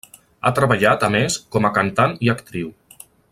Ha 0.41 0.51
treballat 0.59 1.05
a 1.07 1.09
més 1.17 1.37
com 1.57 1.69
a 1.69 1.71
cantant 1.79 2.17
i 2.29 2.33
actriu. 2.35 2.73